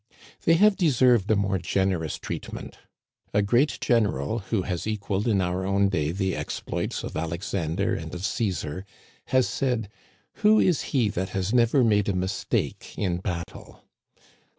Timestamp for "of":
7.03-7.15, 8.15-8.25